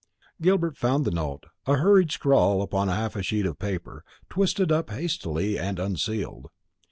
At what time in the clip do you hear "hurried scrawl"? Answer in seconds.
1.75-2.63